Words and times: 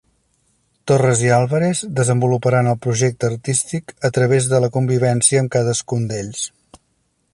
Torres 0.91 1.19
i 1.25 1.29
Álvarez 1.35 1.81
desenvoluparan 1.99 2.69
el 2.71 2.79
projecte 2.85 3.29
artístic 3.35 3.93
a 4.09 4.13
través 4.19 4.49
de 4.55 4.63
la 4.65 4.71
convivència 4.79 5.43
amb 5.45 5.55
cadascun 5.59 6.13
d'ells. 6.15 6.43